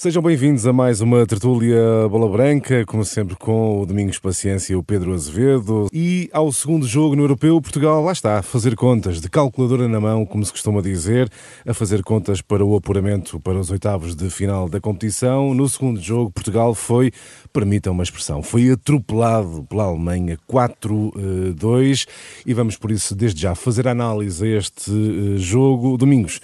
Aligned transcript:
Sejam 0.00 0.22
bem-vindos 0.22 0.66
a 0.66 0.72
mais 0.72 1.02
uma 1.02 1.26
tertúlia 1.26 1.78
Bola 2.08 2.26
Branca, 2.26 2.86
como 2.86 3.04
sempre 3.04 3.36
com 3.36 3.82
o 3.82 3.84
Domingos 3.84 4.18
Paciência 4.18 4.72
e 4.72 4.76
o 4.76 4.82
Pedro 4.82 5.12
Azevedo. 5.12 5.88
E 5.92 6.30
ao 6.32 6.50
segundo 6.52 6.86
jogo 6.86 7.14
no 7.14 7.24
Europeu, 7.24 7.60
Portugal 7.60 8.02
lá 8.02 8.10
está, 8.10 8.38
a 8.38 8.42
fazer 8.42 8.74
contas, 8.76 9.20
de 9.20 9.28
calculadora 9.28 9.86
na 9.88 10.00
mão, 10.00 10.24
como 10.24 10.42
se 10.42 10.52
costuma 10.52 10.80
dizer, 10.80 11.30
a 11.66 11.74
fazer 11.74 12.02
contas 12.02 12.40
para 12.40 12.64
o 12.64 12.74
apuramento 12.74 13.38
para 13.40 13.58
os 13.58 13.70
oitavos 13.70 14.16
de 14.16 14.30
final 14.30 14.70
da 14.70 14.80
competição. 14.80 15.52
No 15.52 15.68
segundo 15.68 16.00
jogo, 16.00 16.30
Portugal 16.30 16.74
foi, 16.74 17.12
permitam 17.52 17.92
uma 17.92 18.02
expressão, 18.02 18.42
foi 18.42 18.70
atropelado 18.70 19.66
pela 19.68 19.84
Alemanha 19.84 20.38
4-2 20.50 22.08
e 22.46 22.54
vamos 22.54 22.78
por 22.78 22.90
isso 22.90 23.14
desde 23.14 23.42
já 23.42 23.54
fazer 23.54 23.86
análise 23.86 24.42
a 24.46 24.56
este 24.56 24.90
eh, 24.90 25.36
jogo. 25.36 25.98
Domingos, 25.98 26.40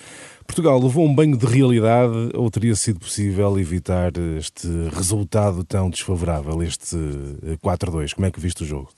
Portugal 0.47 0.81
levou 0.81 1.05
um 1.05 1.15
banho 1.15 1.37
de 1.37 1.45
realidade 1.45 2.31
ou 2.35 2.51
teria 2.51 2.75
sido 2.75 3.01
possível 3.01 3.59
evitar 3.59 4.13
este 4.39 4.69
resultado 4.95 5.65
tão 5.65 5.91
desfavorável, 5.91 6.63
este 6.63 6.97
4-2? 7.63 8.15
Como 8.15 8.27
é 8.27 8.31
que 8.31 8.41
viste 8.41 8.63
o 8.63 8.67
jogo? 8.67 8.89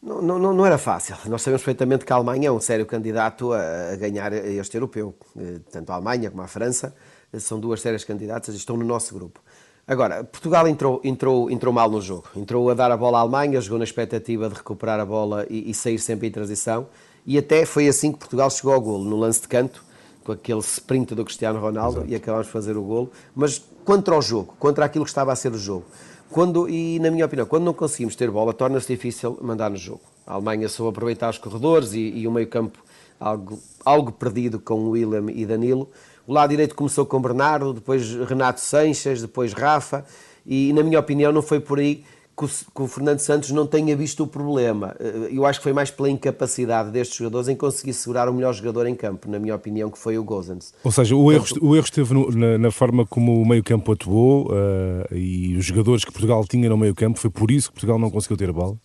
Não, 0.00 0.22
não, 0.22 0.38
não, 0.38 0.64
era 0.64 0.78
fácil. 0.78 1.16
Nós 1.26 1.42
sabemos 1.42 1.62
perfeitamente 1.62 2.04
que 2.04 2.12
a 2.12 2.16
Alemanha 2.16 2.48
é 2.48 2.52
um 2.52 2.60
sério 2.60 2.86
candidato 2.86 3.52
a, 3.52 3.96
ganhar 3.96 4.32
este 4.32 4.76
europeu. 4.76 5.12
Eh, 5.36 5.58
tanto 5.72 5.90
a 5.90 5.96
Alemanha 5.96 6.30
como 6.30 6.40
a 6.40 6.46
França 6.46 6.94
eh, 7.32 7.40
são 7.40 7.58
duas 7.58 7.80
sérias 7.80 8.04
candidatas 8.04 8.54
e 8.54 8.58
estão 8.58 8.76
no 8.76 8.84
nosso 8.84 9.12
grupo. 9.12 9.40
Agora, 9.88 10.22
Portugal 10.22 10.68
entrou, 10.68 11.00
entrou, 11.02 11.50
entrou 11.50 11.74
mal 11.74 11.90
no 11.90 12.00
jogo. 12.00 12.28
Entrou 12.36 12.70
a 12.70 12.74
dar 12.74 12.92
a 12.92 12.96
bola 12.96 13.18
à 13.18 13.20
Alemanha, 13.22 13.60
jogou 13.60 13.78
na 13.78 13.84
expectativa 13.84 14.48
de 14.48 14.54
recuperar 14.54 15.00
a 15.00 15.04
bola 15.04 15.44
e, 15.50 15.68
e 15.68 15.74
sair 15.74 15.98
sempre 15.98 16.28
em 16.28 16.30
transição. 16.30 16.86
E 17.26 17.36
até 17.36 17.64
foi 17.64 17.88
assim 17.88 18.12
que 18.12 18.18
Portugal 18.18 18.48
chegou 18.50 18.72
ao 18.72 18.80
golo, 18.80 19.04
no 19.04 19.16
lance 19.16 19.40
de 19.40 19.48
canto, 19.48 19.82
com 20.28 20.32
aquele 20.32 20.60
sprint 20.60 21.14
do 21.14 21.24
Cristiano 21.24 21.58
Ronaldo 21.58 22.00
Exato. 22.00 22.12
e 22.12 22.14
acabámos 22.14 22.46
de 22.46 22.52
fazer 22.52 22.76
o 22.76 22.82
golo. 22.82 23.10
Mas 23.34 23.64
contra 23.82 24.14
o 24.14 24.20
jogo, 24.20 24.54
contra 24.58 24.84
aquilo 24.84 25.04
que 25.04 25.10
estava 25.10 25.32
a 25.32 25.36
ser 25.36 25.52
o 25.52 25.58
jogo, 25.58 25.86
quando, 26.30 26.68
e 26.68 26.98
na 26.98 27.10
minha 27.10 27.24
opinião, 27.24 27.46
quando 27.46 27.64
não 27.64 27.72
conseguimos 27.72 28.14
ter 28.14 28.30
bola, 28.30 28.52
torna-se 28.52 28.86
difícil 28.94 29.38
mandar 29.40 29.70
no 29.70 29.78
jogo. 29.78 30.02
A 30.26 30.34
Alemanha 30.34 30.68
soube 30.68 30.90
aproveitar 30.90 31.30
os 31.30 31.38
corredores 31.38 31.94
e, 31.94 32.00
e 32.00 32.28
o 32.28 32.30
meio-campo 32.30 32.78
algo, 33.18 33.58
algo 33.82 34.12
perdido 34.12 34.60
com 34.60 34.74
o 34.74 34.90
William 34.90 35.32
e 35.32 35.46
Danilo. 35.46 35.88
O 36.26 36.34
lado 36.34 36.50
direito 36.50 36.74
começou 36.74 37.06
com 37.06 37.22
Bernardo, 37.22 37.72
depois 37.72 38.14
Renato 38.26 38.60
Sanches, 38.60 39.22
depois 39.22 39.54
Rafa, 39.54 40.04
e 40.44 40.74
na 40.74 40.82
minha 40.82 41.00
opinião 41.00 41.32
não 41.32 41.40
foi 41.40 41.58
por 41.58 41.78
aí 41.78 42.04
que 42.38 42.44
o, 42.44 42.48
que 42.48 42.82
o, 42.82 42.86
Fernando 42.86 43.18
Santos 43.18 43.50
não 43.50 43.66
tenha 43.66 43.96
visto 43.96 44.22
o 44.22 44.26
problema. 44.26 44.94
Eh, 45.00 45.30
eu 45.32 45.44
acho 45.44 45.58
que 45.58 45.64
foi 45.64 45.72
mais 45.72 45.90
pela 45.90 46.08
incapacidade 46.08 46.90
destes 46.90 47.16
jogadores 47.16 47.48
em 47.48 47.56
conseguir 47.56 47.92
segurar 47.92 48.28
o 48.28 48.32
melhor 48.32 48.54
jogador 48.54 48.86
em 48.86 48.94
campo, 48.94 49.28
na 49.28 49.40
minha 49.40 49.56
opinião, 49.56 49.90
que 49.90 49.98
foi 49.98 50.16
o 50.16 50.22
Gozens. 50.22 50.72
Ou 50.84 50.92
seja, 50.92 51.16
o 51.16 51.32
erro, 51.32 51.44
o 51.60 51.74
erro 51.74 51.84
esteve 51.84 52.14
no, 52.14 52.30
na, 52.30 52.56
na, 52.56 52.70
forma 52.70 53.04
como 53.04 53.42
o 53.42 53.46
meio-campo 53.46 53.92
atuou 53.92 54.46
uh, 54.52 55.14
e 55.14 55.56
os 55.56 55.64
jogadores 55.64 56.04
que 56.04 56.12
Portugal 56.12 56.44
tinha 56.48 56.68
no 56.68 56.76
meio-campo, 56.76 57.18
foi 57.18 57.30
por 57.30 57.50
isso 57.50 57.68
que 57.68 57.74
Portugal 57.74 57.98
não 57.98 58.10
conseguiu 58.10 58.36
ter 58.36 58.50
a 58.50 58.52
bola? 58.52 58.76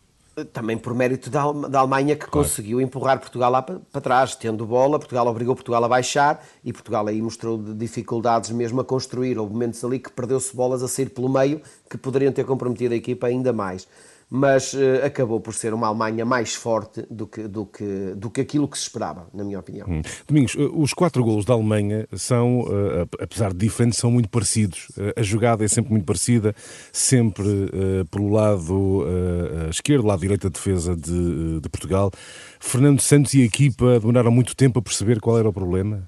Também 0.51 0.77
por 0.77 0.93
mérito 0.95 1.29
da, 1.29 1.51
da 1.51 1.79
Alemanha 1.79 2.15
que 2.15 2.25
claro. 2.25 2.47
conseguiu 2.47 2.81
empurrar 2.81 3.19
Portugal 3.19 3.51
lá 3.51 3.61
para, 3.61 3.79
para, 3.91 4.01
trás, 4.01 4.35
tendo 4.35 4.65
bola, 4.65 4.97
Portugal 4.97 5.27
obrigou 5.27 5.55
Portugal 5.55 5.83
a 5.83 5.87
baixar 5.87 6.43
e 6.63 6.73
Portugal 6.73 7.07
aí 7.07 7.21
mostrou 7.21 7.57
dificuldades 7.57 8.49
mesmo 8.49 8.81
a 8.81 8.83
construir. 8.85 9.37
Houve 9.37 9.53
momentos 9.53 9.83
ali 9.83 9.99
que 9.99 10.11
perdeu-se 10.11 10.55
bolas 10.55 10.81
a 10.81 10.87
sair 10.87 11.09
pelo 11.09 11.29
meio 11.29 11.61
que 11.89 11.97
poderiam 11.97 12.31
ter 12.31 12.45
comprometido 12.45 12.93
a 12.93 12.97
equipa 12.97 13.27
ainda 13.27 13.53
mais 13.53 13.87
mas 14.35 14.73
uh, 14.73 15.05
acabou 15.05 15.39
por 15.39 15.53
ser 15.53 15.75
uma 15.75 15.85
Alemanha 15.85 16.25
mais 16.25 16.55
forte 16.55 17.05
do 17.07 17.27
que, 17.27 17.47
do, 17.47 17.67
que, 17.67 18.15
do 18.15 18.31
que 18.31 18.41
aquilo 18.41 18.67
que 18.67 18.75
se 18.75 18.85
esperava, 18.85 19.27
na 19.31 19.43
minha 19.43 19.59
opinião. 19.59 19.85
Hum. 19.87 20.01
Domingos, 20.27 20.55
eh, 20.57 20.69
os 20.73 20.91
quatro 20.91 21.23
golos 21.23 21.45
da 21.45 21.53
Alemanha 21.53 22.07
são, 22.13 22.61
uh, 22.61 23.07
apesar 23.21 23.51
de 23.51 23.59
diferentes, 23.59 23.99
são 23.99 24.09
muito 24.09 24.29
parecidos. 24.29 24.87
Uh, 24.97 25.13
a 25.15 25.21
jogada 25.21 25.63
é 25.63 25.67
sempre 25.67 25.91
muito 25.91 26.05
parecida, 26.05 26.55
sempre 26.91 27.43
pelo 28.09 28.31
lado 28.31 29.05
esquerdo, 29.69 30.07
lado 30.07 30.21
direito 30.21 30.49
da 30.49 30.49
defesa 30.49 30.95
de, 30.95 31.59
de 31.59 31.69
Portugal. 31.69 32.11
Fernando 32.65 33.01
Santos 33.01 33.33
e 33.33 33.41
a 33.41 33.45
equipa 33.45 33.99
demoraram 33.99 34.31
muito 34.31 34.55
tempo 34.55 34.79
a 34.79 34.81
perceber 34.81 35.19
qual 35.19 35.37
era 35.37 35.47
o 35.47 35.53
problema. 35.53 36.07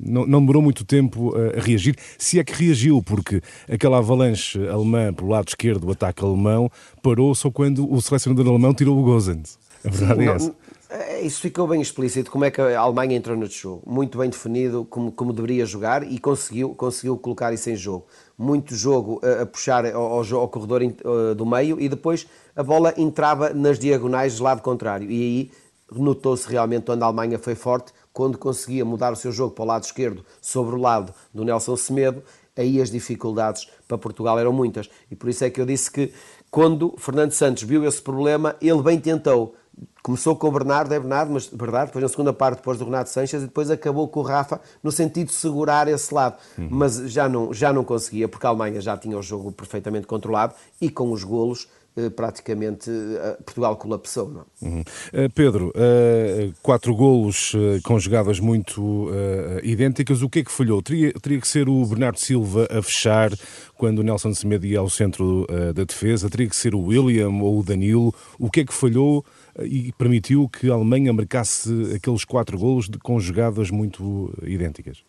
não, 0.00 0.26
não 0.26 0.40
demorou 0.40 0.62
muito 0.62 0.84
tempo 0.84 1.34
a, 1.34 1.58
a 1.58 1.62
reagir, 1.62 1.96
se 2.18 2.38
é 2.38 2.44
que 2.44 2.52
reagiu, 2.52 3.02
porque 3.02 3.40
aquela 3.68 3.98
avalanche 3.98 4.68
alemã 4.68 5.12
pelo 5.12 5.30
lado 5.30 5.48
esquerdo, 5.48 5.88
o 5.88 5.90
ataque 5.90 6.22
alemão, 6.22 6.70
parou 7.02 7.34
só 7.34 7.50
quando 7.50 7.90
o 7.90 8.00
selecionador 8.00 8.46
alemão 8.46 8.74
tirou 8.74 8.98
o 8.98 9.02
Gozens. 9.02 9.58
A 9.82 9.88
verdade 9.88 10.20
Sim, 10.20 10.28
é 10.28 10.32
essa. 10.32 10.54
É, 10.88 11.20
isso 11.20 11.40
ficou 11.40 11.66
bem 11.66 11.80
explícito, 11.80 12.30
como 12.30 12.44
é 12.44 12.50
que 12.50 12.60
a 12.60 12.78
Alemanha 12.78 13.16
entrou 13.16 13.36
no 13.36 13.46
jogo. 13.46 13.82
Muito 13.84 14.16
bem 14.18 14.30
definido 14.30 14.84
como, 14.84 15.10
como 15.10 15.32
deveria 15.32 15.66
jogar 15.66 16.04
e 16.04 16.18
conseguiu, 16.18 16.74
conseguiu 16.74 17.18
colocar 17.18 17.52
isso 17.52 17.68
em 17.68 17.76
jogo. 17.76 18.06
Muito 18.38 18.74
jogo 18.74 19.20
a, 19.22 19.42
a 19.42 19.46
puxar 19.46 19.84
ao, 19.86 20.22
ao, 20.22 20.48
corredor 20.48 20.82
in, 20.82 20.96
uh, 21.04 21.34
do 21.34 21.44
meio 21.44 21.80
e 21.80 21.88
depois 21.88 22.26
a 22.54 22.62
bola 22.62 22.94
entrava 22.96 23.50
nas 23.50 23.78
diagonais 23.78 24.38
do 24.38 24.44
lado 24.44 24.62
contrário. 24.62 25.10
E 25.10 25.14
aí 25.14 25.50
notou-se 25.90 26.48
realmente 26.48 26.90
onde 26.90 27.02
a 27.02 27.06
Alemanha 27.06 27.38
foi 27.38 27.54
forte, 27.54 27.92
quando 28.12 28.38
conseguia 28.38 28.84
mudar 28.84 29.12
o 29.12 29.16
seu 29.16 29.30
jogo 29.32 29.54
para 29.54 29.62
o 29.64 29.66
lado 29.66 29.84
esquerdo 29.84 30.24
sobre 30.40 30.74
o 30.74 30.78
lado 30.78 31.12
do 31.34 31.44
Nelson 31.44 31.76
Semedo, 31.76 32.22
aí 32.56 32.80
as 32.80 32.90
dificuldades 32.90 33.68
para 33.86 33.98
Portugal 33.98 34.38
eram 34.38 34.52
muitas. 34.52 34.88
E 35.10 35.14
por 35.14 35.28
isso 35.28 35.44
é 35.44 35.50
que 35.50 35.60
eu 35.60 35.66
disse 35.66 35.90
que 35.90 36.12
quando 36.50 36.94
Fernando 36.98 37.32
Santos 37.32 37.62
viu 37.62 37.84
esse 37.84 38.00
problema, 38.00 38.56
ele 38.60 38.82
bem 38.82 38.98
tentou. 38.98 39.54
Começou 40.02 40.36
com 40.36 40.48
o 40.48 40.52
Bernardo, 40.52 40.94
é 40.94 41.00
Bernardo, 41.00 41.32
mas 41.32 41.48
Bernardo, 41.48 41.88
depois 41.88 42.02
na 42.02 42.08
segunda 42.08 42.32
parte, 42.32 42.58
depois 42.58 42.78
do 42.78 42.84
Renato 42.84 43.10
Sanches, 43.10 43.42
e 43.42 43.46
depois 43.46 43.70
acabou 43.70 44.06
com 44.08 44.20
o 44.20 44.22
Rafa, 44.22 44.60
no 44.82 44.92
sentido 44.92 45.26
de 45.26 45.34
segurar 45.34 45.88
esse 45.88 46.14
lado. 46.14 46.36
Uhum. 46.56 46.68
Mas 46.70 46.96
já 47.10 47.28
não, 47.28 47.52
já 47.52 47.72
não 47.72 47.84
conseguia, 47.84 48.28
porque 48.28 48.46
a 48.46 48.50
Alemanha 48.50 48.80
já 48.80 48.96
tinha 48.96 49.18
o 49.18 49.22
jogo 49.22 49.50
perfeitamente 49.50 50.06
controlado 50.06 50.54
e 50.80 50.88
com 50.88 51.10
os 51.10 51.24
golos 51.24 51.68
praticamente 52.14 52.90
eh, 52.90 53.38
Portugal 53.44 53.76
colapsou. 53.76 54.28
Não? 54.28 54.40
É? 54.40 54.66
Uhum. 54.66 54.80
Uh, 54.80 55.30
Pedro, 55.34 55.72
quatro 56.62 56.94
golos 56.94 57.52
com 57.84 57.98
jogadas 57.98 58.40
muito 58.40 59.08
idênticas, 59.62 60.22
o 60.22 60.28
que 60.28 60.40
é 60.40 60.44
que 60.44 60.52
falhou? 60.52 60.82
Teria, 60.82 61.12
teria 61.14 61.40
que 61.40 61.48
ser 61.48 61.68
o 61.68 61.84
Bernardo 61.86 62.18
Silva 62.18 62.68
a 62.70 62.82
fechar 62.82 63.30
quando 63.76 64.00
o 64.00 64.02
Nelson 64.02 64.34
Semedo 64.34 64.66
ia 64.66 64.78
ao 64.78 64.90
centro 64.90 65.46
da 65.74 65.84
defesa? 65.84 66.30
Teria 66.30 66.48
que 66.48 66.56
ser 66.56 66.74
o 66.74 66.80
William 66.80 67.30
ou 67.42 67.60
o 67.60 67.62
Danilo? 67.62 68.14
O 68.38 68.50
que 68.50 68.60
é 68.60 68.64
que 68.64 68.74
falhou 68.74 69.24
e 69.62 69.92
permitiu 69.92 70.48
que 70.48 70.70
a 70.70 70.74
Alemanha 70.74 71.12
marcasse 71.12 71.70
aqueles 71.94 72.24
quatro 72.24 72.58
golos 72.58 72.88
com 73.02 73.18
jogadas 73.18 73.70
muito 73.70 74.32
idênticas? 74.42 75.02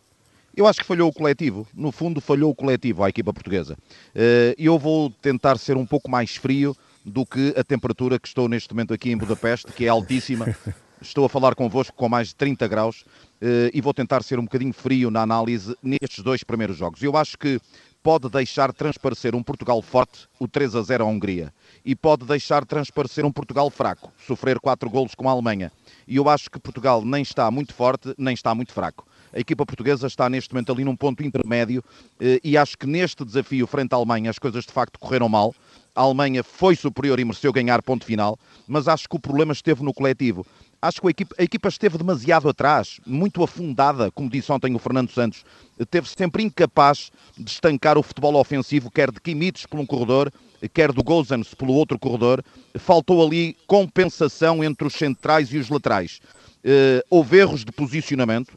Eu 0.58 0.66
acho 0.66 0.80
que 0.80 0.86
falhou 0.86 1.08
o 1.08 1.12
coletivo. 1.12 1.68
No 1.72 1.92
fundo, 1.92 2.20
falhou 2.20 2.50
o 2.50 2.54
coletivo 2.54 3.04
à 3.04 3.08
equipa 3.08 3.32
portuguesa. 3.32 3.78
Eh, 4.12 4.56
eu 4.58 4.76
vou 4.76 5.08
tentar 5.08 5.56
ser 5.56 5.76
um 5.76 5.86
pouco 5.86 6.10
mais 6.10 6.34
frio 6.34 6.76
do 7.04 7.24
que 7.24 7.54
a 7.56 7.62
temperatura 7.62 8.18
que 8.18 8.26
estou 8.26 8.48
neste 8.48 8.74
momento 8.74 8.92
aqui 8.92 9.12
em 9.12 9.16
Budapeste, 9.16 9.70
que 9.70 9.84
é 9.84 9.88
altíssima. 9.88 10.52
Estou 11.00 11.24
a 11.24 11.28
falar 11.28 11.54
convosco 11.54 11.96
com 11.96 12.08
mais 12.08 12.30
de 12.30 12.34
30 12.34 12.66
graus 12.66 13.04
eh, 13.40 13.70
e 13.72 13.80
vou 13.80 13.94
tentar 13.94 14.20
ser 14.24 14.40
um 14.40 14.42
bocadinho 14.42 14.72
frio 14.72 15.12
na 15.12 15.22
análise 15.22 15.76
nestes 15.80 16.24
dois 16.24 16.42
primeiros 16.42 16.76
jogos. 16.76 17.00
Eu 17.04 17.16
acho 17.16 17.38
que 17.38 17.60
pode 18.02 18.28
deixar 18.28 18.72
transparecer 18.72 19.36
um 19.36 19.42
Portugal 19.44 19.80
forte, 19.80 20.26
o 20.40 20.48
3 20.48 20.74
a 20.74 20.82
0 20.82 21.04
à 21.04 21.06
Hungria, 21.06 21.54
e 21.84 21.94
pode 21.94 22.24
deixar 22.24 22.64
transparecer 22.64 23.24
um 23.24 23.30
Portugal 23.30 23.70
fraco, 23.70 24.12
sofrer 24.26 24.58
quatro 24.58 24.90
golos 24.90 25.14
com 25.14 25.28
a 25.28 25.32
Alemanha. 25.32 25.70
E 26.04 26.16
eu 26.16 26.28
acho 26.28 26.50
que 26.50 26.58
Portugal 26.58 27.04
nem 27.04 27.22
está 27.22 27.48
muito 27.48 27.72
forte, 27.72 28.12
nem 28.18 28.34
está 28.34 28.52
muito 28.56 28.72
fraco. 28.72 29.07
A 29.32 29.40
equipa 29.40 29.66
portuguesa 29.66 30.06
está 30.06 30.28
neste 30.28 30.52
momento 30.52 30.72
ali 30.72 30.84
num 30.84 30.96
ponto 30.96 31.22
intermédio 31.22 31.82
eh, 32.20 32.40
e 32.42 32.56
acho 32.56 32.76
que 32.76 32.86
neste 32.86 33.24
desafio 33.24 33.66
frente 33.66 33.92
à 33.92 33.96
Alemanha 33.96 34.30
as 34.30 34.38
coisas 34.38 34.64
de 34.64 34.72
facto 34.72 34.98
correram 34.98 35.28
mal. 35.28 35.54
A 35.94 36.02
Alemanha 36.02 36.44
foi 36.44 36.76
superior 36.76 37.18
e 37.18 37.24
mereceu 37.24 37.52
ganhar 37.52 37.82
ponto 37.82 38.04
final, 38.04 38.38
mas 38.66 38.86
acho 38.86 39.08
que 39.08 39.16
o 39.16 39.20
problema 39.20 39.52
esteve 39.52 39.82
no 39.82 39.92
coletivo. 39.92 40.46
Acho 40.80 41.00
que 41.00 41.08
a 41.08 41.10
equipa, 41.10 41.34
a 41.36 41.42
equipa 41.42 41.68
esteve 41.68 41.98
demasiado 41.98 42.48
atrás, 42.48 43.00
muito 43.04 43.42
afundada, 43.42 44.12
como 44.12 44.30
disse 44.30 44.52
ontem 44.52 44.72
o 44.76 44.78
Fernando 44.78 45.10
Santos. 45.10 45.44
Teve 45.90 46.08
sempre 46.08 46.44
incapaz 46.44 47.10
de 47.36 47.50
estancar 47.50 47.98
o 47.98 48.02
futebol 48.02 48.36
ofensivo, 48.36 48.88
quer 48.88 49.10
de 49.10 49.20
Kimites 49.20 49.66
por 49.66 49.80
um 49.80 49.86
corredor, 49.86 50.32
quer 50.72 50.92
do 50.92 51.02
Gozans 51.02 51.52
pelo 51.52 51.72
outro 51.72 51.98
corredor. 51.98 52.44
Faltou 52.76 53.26
ali 53.26 53.56
compensação 53.66 54.62
entre 54.62 54.86
os 54.86 54.94
centrais 54.94 55.52
e 55.52 55.58
os 55.58 55.68
laterais. 55.68 56.20
Uh, 56.58 57.02
houve 57.10 57.38
erros 57.38 57.64
de 57.64 57.72
posicionamento, 57.72 58.52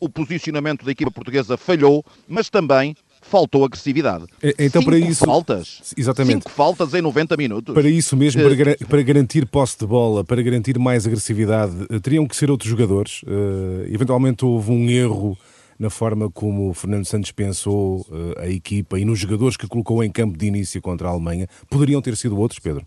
o 0.00 0.08
posicionamento 0.08 0.84
da 0.84 0.92
equipa 0.92 1.10
portuguesa 1.10 1.56
falhou, 1.56 2.04
mas 2.28 2.48
também 2.48 2.94
faltou 3.22 3.64
agressividade. 3.64 4.26
Então, 4.58 4.82
Cinco 4.82 4.84
para 4.84 4.98
isso. 4.98 5.24
faltas. 5.24 5.94
Exatamente. 5.96 6.42
Cinco 6.42 6.50
faltas 6.50 6.92
em 6.92 7.00
90 7.00 7.36
minutos. 7.36 7.74
Para 7.74 7.88
isso 7.88 8.16
mesmo, 8.16 8.42
para, 8.42 8.54
gar 8.54 8.76
para 8.76 9.02
garantir 9.02 9.46
posse 9.46 9.78
de 9.78 9.86
bola, 9.86 10.24
para 10.24 10.42
garantir 10.42 10.78
mais 10.78 11.06
agressividade, 11.06 11.74
uh, 11.88 12.00
teriam 12.00 12.26
que 12.26 12.36
ser 12.36 12.50
outros 12.50 12.68
jogadores. 12.68 13.22
Uh, 13.22 13.86
eventualmente 13.88 14.44
houve 14.44 14.70
um 14.72 14.90
erro 14.90 15.38
na 15.78 15.88
forma 15.88 16.30
como 16.30 16.70
o 16.70 16.74
Fernando 16.74 17.04
Santos 17.06 17.32
pensou 17.32 18.06
a 18.38 18.46
equipa 18.46 19.00
e 19.00 19.04
nos 19.04 19.18
jogadores 19.18 19.56
que 19.56 19.66
colocou 19.66 20.04
em 20.04 20.12
campo 20.12 20.38
de 20.38 20.46
início 20.46 20.80
contra 20.80 21.08
a 21.08 21.10
Alemanha. 21.10 21.48
Poderiam 21.68 22.00
ter 22.00 22.16
sido 22.16 22.38
outros, 22.38 22.60
Pedro? 22.60 22.86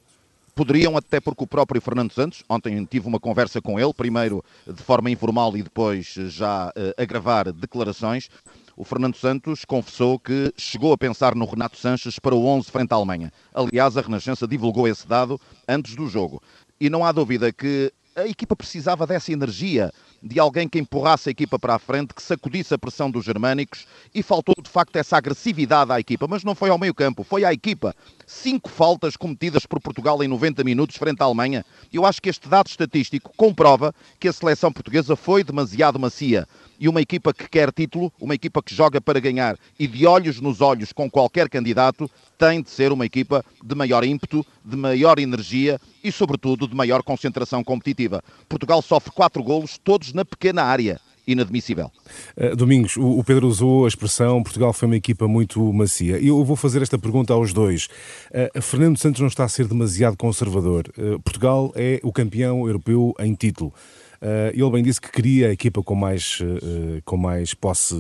Poderiam, 0.56 0.96
até 0.96 1.20
porque 1.20 1.44
o 1.44 1.48
próprio 1.48 1.82
Fernando 1.82 2.14
Santos, 2.14 2.42
ontem 2.48 2.86
tive 2.86 3.06
uma 3.10 3.20
conversa 3.20 3.62
com 3.62 3.78
ele, 3.78 3.94
primeiro 3.94 4.42
de 4.66 4.82
forma 4.82 5.12
informal 5.12 5.56
e 5.58 5.62
depois 5.62 6.06
já 6.30 6.70
uh, 6.70 6.72
a 6.98 7.04
gravar 7.04 7.52
declarações. 7.52 8.30
o 8.78 8.86
Fernando 8.86 9.18
Santos 9.18 9.66
confessou 9.66 10.18
que 10.18 10.54
chegou 10.56 10.94
a 10.94 10.98
pensar 10.98 11.36
no 11.36 11.44
Renato 11.44 11.78
Sanches 11.78 12.20
para 12.20 12.34
o 12.34 12.46
11 12.46 12.72
frente 12.72 12.94
à 12.94 12.96
Alemanha. 12.96 13.34
Aliás, 13.54 13.98
a 13.98 14.02
Renascença 14.02 14.48
divulgou 14.48 14.88
esse 14.88 15.06
dado 15.06 15.38
antes 15.68 15.94
do 15.94 16.08
jogo. 16.08 16.42
E 16.80 16.90
não 16.90 17.04
há 17.04 17.12
dúvida 17.12 17.52
que 17.52 17.92
a 18.16 18.26
equipa 18.26 18.56
precisava 18.56 19.06
dessa 19.06 19.34
energia, 19.34 19.92
de 20.26 20.40
alguém 20.40 20.68
que 20.68 20.80
empurrasse 20.80 21.30
a 21.30 21.32
equipa 21.32 21.60
para 21.60 21.76
a 21.76 21.80
frente, 21.80 22.16
que 22.16 22.22
sacudisse 22.22 22.74
a 22.74 22.80
pressão 22.80 23.12
dos 23.12 23.24
germânicos 23.24 23.86
e 24.14 24.24
faltou 24.24 24.56
de 24.60 24.68
facto 24.68 24.96
essa 24.96 25.16
agressividade 25.16 25.92
à 25.92 26.00
equipa, 26.00 26.28
mas 26.28 26.44
não 26.44 26.56
foi 26.56 26.72
ao 26.72 26.80
meio 26.80 26.96
campo, 26.96 27.24
foi 27.24 27.46
à 27.46 27.54
equipa. 27.54 27.96
Cinco 28.26 28.68
faltas 28.68 29.16
cometidas 29.16 29.68
por 29.68 29.80
Portugal 29.80 30.24
em 30.24 30.28
90 30.28 30.64
minutos 30.64 30.96
frente 30.96 31.22
à 31.22 31.26
Alemanha. 31.26 31.64
Eu 31.94 32.08
acho 32.08 32.20
que 32.20 32.30
este 32.30 32.50
dado 32.50 32.66
estatístico 32.66 33.32
comprova 33.38 33.94
que 34.20 34.28
a 34.28 34.34
seleção 34.34 34.74
portuguesa 34.74 35.16
foi 35.16 35.44
demasiado 35.44 36.00
macia 36.00 36.48
e 36.80 36.90
uma 36.90 37.02
equipa 37.02 37.34
que 37.34 37.48
quer 37.48 37.72
título, 37.72 38.12
uma 38.20 38.36
equipa 38.36 38.62
que 38.62 38.74
joga 38.74 39.00
para 39.00 39.20
ganhar 39.20 39.58
e 39.80 39.88
de 39.88 40.06
olhos 40.06 40.40
nos 40.42 40.62
olhos 40.62 40.92
com 40.92 41.10
qualquer 41.10 41.50
candidato, 41.50 42.10
tem 42.38 42.62
de 42.62 42.70
ser 42.70 42.92
uma 42.92 43.06
equipa 43.06 43.44
de 43.64 43.76
maior 43.76 44.04
ímpeto, 44.04 44.46
de 44.64 44.76
maior 44.76 45.20
energia 45.20 45.80
e, 46.04 46.12
sobretudo, 46.12 46.68
de 46.68 46.76
maior 46.76 47.02
concentração 47.02 47.64
competitiva. 47.64 48.22
Portugal 48.50 48.82
sofre 48.82 49.12
quatro 49.12 49.42
golos, 49.42 49.78
todos 49.78 50.12
na 50.16 50.24
pequena 50.24 50.64
área 50.64 51.00
inadmissível. 51.28 51.92
Uh, 52.38 52.56
Domingos, 52.56 52.96
o, 52.98 53.24
Pedro 53.24 53.48
usou 53.48 53.86
a 53.86 53.88
expressão 53.88 54.42
Portugal 54.44 54.72
foi 54.72 54.88
uma 54.88 54.96
equipa 54.96 55.28
muito 55.28 55.62
macia. 55.74 56.18
Eu 56.20 56.44
vou 56.44 56.56
fazer 56.56 56.82
esta 56.82 56.98
pergunta 56.98 57.34
aos 57.34 57.52
dois. 57.52 57.88
Uh, 58.32 58.62
Fernando 58.62 58.98
Santos 58.98 59.22
não 59.22 59.28
está 59.28 59.44
a 59.44 59.50
ser 59.50 59.68
demasiado 59.68 60.16
conservador. 60.16 60.86
Uh, 60.98 61.20
Portugal 61.20 61.72
é 61.76 62.00
o 62.04 62.12
campeão 62.12 62.66
europeu 62.66 63.14
em 63.20 63.34
título. 63.34 63.74
Uh, 64.22 64.52
ele 64.54 64.70
bem 64.70 64.84
disse 64.84 65.00
que 65.00 65.12
queria 65.12 65.50
a 65.50 65.52
equipa 65.52 65.82
com 65.84 65.96
mais, 65.96 66.40
uh, 66.42 67.02
com 67.04 67.18
mais 67.18 67.54
posse 67.54 67.96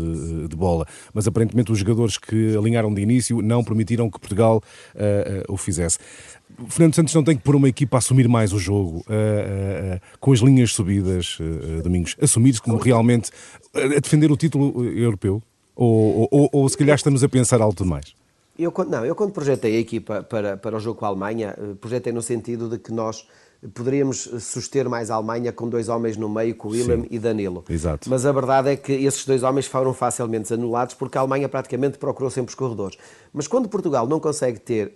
de 0.49 0.55
bola, 0.55 0.85
mas 1.13 1.27
aparentemente 1.27 1.71
os 1.71 1.79
jogadores 1.79 2.17
que 2.17 2.55
alinharam 2.55 2.93
de 2.93 3.01
início 3.01 3.41
não 3.41 3.63
permitiram 3.63 4.09
que 4.09 4.19
Portugal 4.19 4.61
uh, 4.95 5.53
o 5.53 5.57
fizesse. 5.57 5.97
Fernando 6.69 6.95
Santos 6.95 7.13
não 7.13 7.23
tem 7.23 7.35
que 7.35 7.43
pôr 7.43 7.55
uma 7.55 7.67
equipa 7.67 7.97
a 7.97 7.99
assumir 7.99 8.27
mais 8.27 8.53
o 8.53 8.59
jogo, 8.59 9.03
com 10.21 10.31
as 10.31 10.39
linhas 10.39 10.71
subidas, 10.71 11.37
Domingos, 11.83 12.15
assumir-se 12.21 12.61
como 12.61 12.77
realmente 12.77 13.31
a 13.73 13.99
defender 13.99 14.31
o 14.31 14.37
título 14.37 14.85
europeu? 14.85 15.41
Ou, 15.75 16.29
ou, 16.31 16.49
ou, 16.53 16.69
se 16.69 16.77
calhar 16.77 16.95
estamos 16.95 17.23
a 17.23 17.27
pensar 17.27 17.61
algo 17.61 17.75
demais? 17.75 18.15
Eu, 18.57 18.71
não, 18.87 19.03
eu 19.03 19.15
quando 19.15 19.33
projetei 19.33 19.75
a 19.75 19.79
equipa 19.79 20.23
para, 20.23 20.55
para 20.55 20.77
o 20.77 20.79
jogo 20.79 20.99
com 20.99 21.05
a 21.05 21.09
Alemanha, 21.09 21.57
projetei 21.81 22.13
no 22.13 22.21
sentido 22.21 22.69
de 22.69 22.77
que 22.77 22.93
nós 22.93 23.27
poderíamos 23.73 24.29
suster 24.39 24.89
mais 24.89 25.09
a 25.09 25.15
Alemanha 25.15 25.51
com 25.51 25.67
dois 25.67 25.89
homens 25.89 26.17
no 26.17 26.29
meio, 26.29 26.55
com 26.55 26.69
Willem 26.69 27.01
Sim, 27.01 27.07
e 27.09 27.19
Danilo. 27.19 27.63
Exato. 27.69 28.09
Mas 28.09 28.25
a 28.25 28.31
verdade 28.31 28.69
é 28.69 28.75
que 28.75 28.91
esses 28.91 29.25
dois 29.25 29.43
homens 29.43 29.65
foram 29.65 29.93
facilmente 29.93 30.53
anulados 30.53 30.95
porque 30.95 31.17
a 31.17 31.21
Alemanha 31.21 31.49
praticamente 31.49 31.97
procurou 31.97 32.29
sempre 32.29 32.49
os 32.49 32.55
corredores. 32.55 32.97
Mas 33.33 33.47
quando 33.47 33.67
Portugal 33.67 34.07
não 34.07 34.19
consegue 34.19 34.59
ter, 34.59 34.93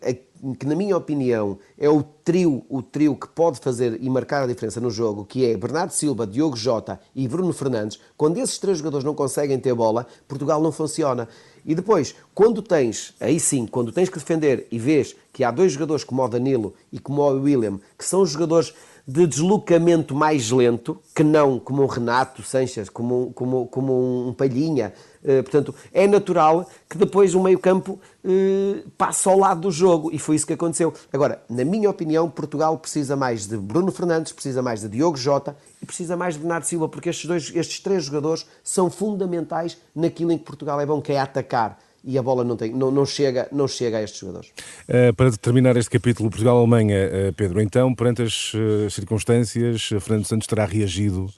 que 0.57 0.65
na 0.65 0.75
minha 0.75 0.95
opinião 0.95 1.57
é 1.77 1.89
o 1.89 2.01
trio, 2.01 2.63
o 2.69 2.81
trio 2.81 3.15
que 3.15 3.27
pode 3.27 3.59
fazer 3.59 3.97
e 4.01 4.09
marcar 4.09 4.43
a 4.43 4.47
diferença 4.47 4.79
no 4.79 4.89
jogo, 4.89 5.25
que 5.25 5.45
é 5.45 5.57
Bernardo 5.57 5.91
Silva, 5.91 6.25
Diogo 6.25 6.55
Jota 6.55 6.99
e 7.15 7.27
Bruno 7.27 7.53
Fernandes, 7.53 7.99
quando 8.15 8.37
esses 8.37 8.57
três 8.57 8.77
jogadores 8.77 9.03
não 9.03 9.13
conseguem 9.13 9.59
ter 9.59 9.73
bola, 9.73 10.07
Portugal 10.27 10.61
não 10.61 10.71
funciona. 10.71 11.27
E 11.65 11.75
depois, 11.75 12.15
quando 12.33 12.61
tens, 12.61 13.13
aí 13.19 13.39
sim, 13.39 13.67
quando 13.67 13.91
tens 13.91 14.09
que 14.09 14.17
defender 14.17 14.67
e 14.71 14.79
vês 14.79 15.15
que 15.33 15.43
há 15.43 15.51
dois 15.51 15.73
jogadores 15.73 16.03
como 16.03 16.23
o 16.23 16.27
Danilo 16.27 16.73
e 16.91 16.99
como 16.99 17.21
o 17.21 17.41
William, 17.41 17.79
que 17.97 18.05
são 18.05 18.25
jogadores 18.25 18.73
de 19.09 19.25
deslocamento 19.25 20.13
mais 20.13 20.51
lento, 20.51 21.01
que 21.15 21.23
não 21.23 21.57
como 21.57 21.81
um 21.81 21.87
Renato 21.87 22.43
Sanches, 22.43 22.89
como, 22.89 23.33
como, 23.33 23.65
como 23.65 24.27
um 24.27 24.33
Palhinha. 24.33 24.93
Uh, 25.23 25.41
portanto, 25.41 25.73
é 25.91 26.05
natural 26.05 26.69
que 26.87 26.95
depois 26.95 27.33
o 27.33 27.41
meio-campo 27.41 27.99
uh, 28.23 28.89
passe 28.91 29.27
ao 29.27 29.37
lado 29.37 29.61
do 29.61 29.71
jogo 29.71 30.11
e 30.13 30.19
foi 30.19 30.35
isso 30.35 30.45
que 30.45 30.53
aconteceu. 30.53 30.93
Agora, 31.11 31.41
na 31.49 31.65
minha 31.65 31.89
opinião, 31.89 32.29
Portugal 32.29 32.77
precisa 32.77 33.15
mais 33.15 33.47
de 33.47 33.57
Bruno 33.57 33.91
Fernandes, 33.91 34.31
precisa 34.31 34.61
mais 34.61 34.81
de 34.81 34.87
Diogo 34.87 35.17
Jota 35.17 35.57
e 35.81 35.87
precisa 35.87 36.15
mais 36.15 36.35
de 36.35 36.41
Bernardo 36.41 36.65
Silva, 36.65 36.87
porque 36.87 37.09
estes, 37.09 37.25
dois, 37.25 37.51
estes 37.55 37.79
três 37.79 38.03
jogadores 38.03 38.45
são 38.63 38.91
fundamentais 38.91 39.75
naquilo 39.95 40.31
em 40.31 40.37
que 40.37 40.45
Portugal 40.45 40.79
é 40.79 40.85
bom, 40.85 41.01
que 41.01 41.11
é 41.11 41.19
atacar 41.19 41.79
e 42.03 42.17
a 42.17 42.23
bola 42.23 42.43
não, 42.43 42.55
tem, 42.55 42.73
não, 42.73 42.91
não, 42.91 43.05
chega, 43.05 43.47
não 43.51 43.67
chega 43.67 43.97
a 43.97 44.03
estes 44.03 44.19
jogadores. 44.19 44.51
Uh, 44.87 45.13
para 45.15 45.31
terminar 45.31 45.77
este 45.77 45.89
capítulo 45.89 46.29
Portugal-Alemanha, 46.29 47.09
uh, 47.29 47.33
Pedro, 47.33 47.61
então, 47.61 47.93
perante 47.93 48.21
as 48.21 48.53
uh, 48.53 48.89
circunstâncias, 48.89 49.89
Fernando 49.99 50.25
Santos 50.25 50.47
terá 50.47 50.65
reagido 50.65 51.31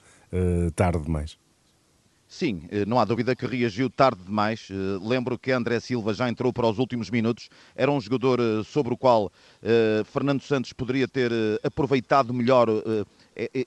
tarde 0.74 1.02
demais? 1.02 1.36
Sim, 2.26 2.62
não 2.86 2.98
há 2.98 3.04
dúvida 3.04 3.36
que 3.36 3.44
reagiu 3.44 3.90
tarde 3.90 4.22
demais. 4.24 4.66
Lembro 5.02 5.38
que 5.38 5.52
André 5.52 5.78
Silva 5.78 6.14
já 6.14 6.26
entrou 6.26 6.50
para 6.54 6.66
os 6.66 6.78
últimos 6.78 7.10
minutos. 7.10 7.50
Era 7.76 7.92
um 7.92 8.00
jogador 8.00 8.40
sobre 8.64 8.94
o 8.94 8.96
qual 8.96 9.30
Fernando 10.06 10.40
Santos 10.40 10.72
poderia 10.72 11.06
ter 11.06 11.30
aproveitado 11.62 12.32
melhor 12.32 12.66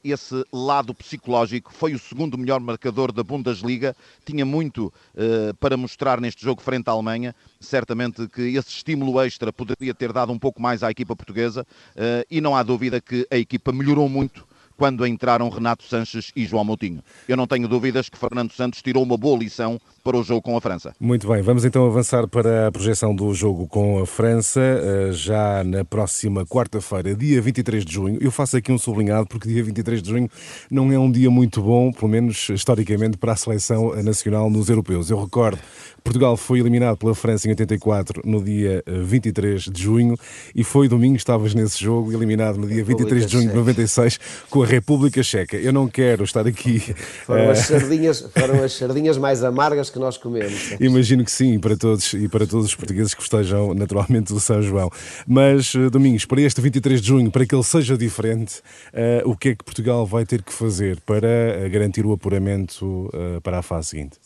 esse 0.03 0.43
lado 0.51 0.93
psicológico. 0.93 1.73
Foi 1.73 1.93
o 1.93 1.99
segundo 1.99 2.37
melhor 2.37 2.59
marcador 2.59 3.11
da 3.11 3.23
Bundesliga, 3.23 3.95
tinha 4.25 4.45
muito 4.45 4.93
uh, 5.13 5.53
para 5.59 5.77
mostrar 5.77 6.21
neste 6.21 6.43
jogo 6.43 6.61
frente 6.61 6.87
à 6.87 6.91
Alemanha. 6.91 7.35
Certamente 7.59 8.27
que 8.27 8.41
esse 8.41 8.69
estímulo 8.69 9.19
extra 9.21 9.51
poderia 9.51 9.93
ter 9.93 10.13
dado 10.13 10.31
um 10.31 10.39
pouco 10.39 10.61
mais 10.61 10.83
à 10.83 10.91
equipa 10.91 11.15
portuguesa 11.15 11.65
uh, 11.95 12.25
e 12.29 12.39
não 12.39 12.55
há 12.55 12.63
dúvida 12.63 13.01
que 13.01 13.27
a 13.31 13.37
equipa 13.37 13.71
melhorou 13.71 14.07
muito 14.07 14.45
quando 14.77 15.05
entraram 15.05 15.49
Renato 15.49 15.83
Sanches 15.83 16.31
e 16.35 16.45
João 16.45 16.63
Moutinho. 16.63 17.01
Eu 17.27 17.37
não 17.37 17.47
tenho 17.47 17.67
dúvidas 17.67 18.09
que 18.09 18.17
Fernando 18.17 18.51
Santos 18.51 18.81
tirou 18.81 19.03
uma 19.03 19.17
boa 19.17 19.37
lição 19.37 19.79
para 20.03 20.17
o 20.17 20.23
jogo 20.23 20.41
com 20.41 20.55
a 20.55 20.61
França. 20.61 20.93
Muito 20.99 21.27
bem, 21.27 21.41
vamos 21.41 21.65
então 21.65 21.85
avançar 21.85 22.27
para 22.27 22.67
a 22.67 22.71
projeção 22.71 23.15
do 23.15 23.33
jogo 23.33 23.67
com 23.67 23.99
a 23.99 24.05
França, 24.05 24.61
eh, 24.61 25.11
já 25.11 25.63
na 25.63 25.83
próxima 25.83 26.45
quarta-feira, 26.45 27.15
dia 27.15 27.41
23 27.41 27.83
de 27.83 27.93
junho. 27.93 28.19
Eu 28.21 28.29
faço 28.29 28.55
aqui 28.55 28.71
um 28.71 28.77
sublinhado 28.77 29.27
porque 29.27 29.47
dia 29.47 29.63
23 29.63 30.03
de 30.03 30.09
junho 30.09 30.29
não 30.69 30.91
é 30.91 30.99
um 30.99 31.11
dia 31.11 31.31
muito 31.31 31.61
bom, 31.61 31.91
pelo 31.91 32.09
menos 32.09 32.49
historicamente, 32.49 33.17
para 33.17 33.33
a 33.33 33.35
seleção 33.35 33.95
nacional 34.03 34.49
nos 34.49 34.69
europeus. 34.69 35.09
Eu 35.09 35.19
recordo 35.19 35.59
Portugal 36.05 36.37
foi 36.37 36.59
eliminado 36.59 36.97
pela 36.97 37.15
França 37.15 37.47
em 37.47 37.49
84 37.49 38.21
no 38.23 38.41
dia 38.43 38.83
23 38.85 39.67
eh, 39.67 39.71
de 39.71 39.81
junho 39.81 40.15
e 40.53 40.63
foi 40.63 40.87
domingo, 40.87 41.15
estavas 41.15 41.55
nesse 41.55 41.83
jogo, 41.83 42.13
eliminado 42.13 42.59
no 42.59 42.67
dia 42.67 42.83
23 42.83 43.25
de 43.25 43.31
junho 43.31 43.49
de 43.49 43.55
96 43.55 44.19
com 44.47 44.61
a 44.61 44.64
República 44.65 45.23
Checa. 45.23 45.57
Eu 45.57 45.71
não 45.71 45.87
quero 45.87 46.23
estar 46.23 46.45
aqui. 46.45 46.79
Foram, 47.25 47.49
as, 47.49 47.59
sardinhas, 47.59 48.27
foram 48.37 48.63
as 48.63 48.73
sardinhas 48.73 49.17
mais 49.17 49.43
amargas 49.43 49.89
que 49.89 49.99
nós 49.99 50.17
comemos. 50.17 50.71
Imagino 50.79 51.23
que 51.23 51.31
sim, 51.31 51.59
para 51.59 51.77
todos 51.77 52.13
e 52.13 52.27
para 52.27 52.45
todos 52.45 52.65
os 52.65 52.75
portugueses 52.75 53.13
que 53.13 53.21
festejam 53.21 53.73
naturalmente 53.73 54.33
o 54.33 54.39
São 54.39 54.61
João. 54.61 54.89
Mas, 55.27 55.73
eh, 55.75 55.89
Domingos, 55.89 56.25
para 56.25 56.41
este 56.41 56.59
23 56.61 57.01
de 57.01 57.07
junho, 57.07 57.31
para 57.31 57.45
que 57.45 57.55
ele 57.55 57.63
seja 57.63 57.97
diferente, 57.97 58.59
uh, 58.93 59.29
o 59.29 59.37
que 59.37 59.49
é 59.49 59.55
que 59.55 59.63
Portugal 59.63 60.05
vai 60.05 60.25
ter 60.25 60.41
que 60.41 60.51
fazer 60.51 60.99
para 61.01 61.69
garantir 61.69 62.05
o 62.05 62.11
apuramento 62.11 63.09
uh, 63.13 63.41
para 63.41 63.59
a 63.59 63.61
fase 63.61 63.89
seguinte? 63.89 64.17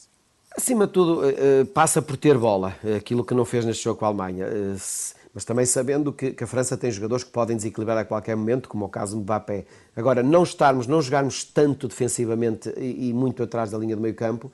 Acima 0.60 0.88
de 0.88 0.94
tudo, 0.94 1.24
eh, 1.24 1.36
eh, 1.38 1.64
passa 1.74 2.02
por 2.02 2.18
ter 2.18 2.38
bola, 2.38 2.76
eh, 2.84 2.96
aquilo 2.96 3.24
que 3.24 3.34
não 3.34 3.46
fez 3.46 3.64
neste 3.64 3.84
jogo 3.84 4.00
com 4.00 4.06
a 4.06 4.08
Alemanha. 4.10 4.48
Mas 5.34 5.46
também 5.46 5.66
sabendo 5.66 6.12
que, 6.12 6.36
a 6.42 6.48
França 6.48 6.76
tem 6.76 6.92
jogadores 6.92 7.24
que 7.24 7.32
podem 7.32 7.56
desequilibrar 7.56 7.98
a 7.98 8.06
qualquer 8.06 8.36
momento, 8.36 8.68
como 8.68 8.86
o 8.86 8.90
caso 8.90 9.16
de 9.16 9.22
Mbappé. 9.22 9.66
Agora, 9.96 10.24
não 10.24 10.44
estarmos, 10.44 10.88
não 10.88 11.02
jogarmos 11.02 11.44
tanto 11.44 11.88
defensivamente 11.88 12.74
e, 12.78 13.14
muito 13.14 13.44
atrás 13.44 13.72
da 13.72 13.78
linha 13.78 13.96
do 13.96 14.02
meio 14.02 14.16
campo, 14.16 14.52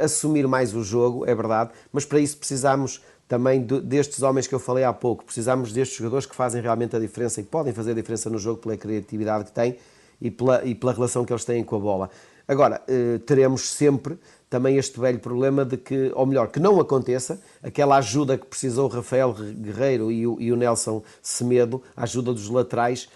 assumir 0.00 0.48
mais 0.48 0.74
o 0.74 0.82
jogo, 0.82 1.26
é 1.26 1.34
verdade, 1.34 1.70
mas 1.92 2.06
para 2.06 2.18
isso 2.18 2.38
precisamos 2.38 3.02
também 3.28 3.60
destes 3.60 4.22
homens 4.22 4.46
que 4.46 4.54
eu 4.54 4.58
falei 4.58 4.84
há 4.84 4.92
pouco, 4.92 5.22
precisamos 5.22 5.70
destes 5.70 5.98
jogadores 5.98 6.24
que 6.24 6.34
fazem 6.34 6.62
realmente 6.62 6.96
a 6.96 6.98
diferença 6.98 7.40
e 7.40 7.44
podem 7.44 7.74
fazer 7.74 7.90
a 7.90 7.94
diferença 7.94 8.30
no 8.30 8.38
jogo 8.38 8.60
pela 8.60 8.74
criatividade 8.76 9.44
que 9.44 9.52
têm 9.52 9.76
e 10.18 10.30
pela, 10.30 10.64
e 10.64 10.74
pela 10.74 10.92
relação 10.94 11.26
que 11.26 11.32
eles 11.32 11.44
têm 11.44 11.62
com 11.62 11.76
a 11.76 11.78
bola. 11.78 12.10
Agora, 12.48 12.80
teremos 13.26 13.68
sempre 13.68 14.18
também 14.48 14.76
este 14.76 14.98
velho 14.98 15.18
problema 15.18 15.64
de 15.64 15.76
que, 15.76 16.12
ou 16.14 16.24
melhor, 16.24 16.48
que 16.48 16.60
não 16.60 16.80
aconteça 16.80 17.40
aquela 17.62 17.96
ajuda 17.96 18.38
que 18.38 18.46
precisou 18.46 18.88
Rafael 18.88 19.32
Guerreiro 19.32 20.10
e 20.10 20.26
o, 20.26 20.40
e 20.40 20.52
o 20.52 20.56
Nelson 20.56 21.02
Semedo, 21.20 21.82
a 21.96 22.04
ajuda 22.04 22.32
dos 22.32 22.48
laterais, 22.48 23.08